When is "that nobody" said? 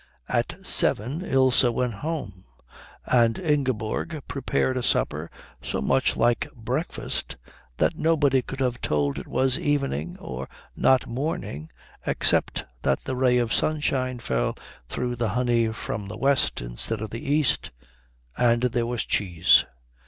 7.77-8.41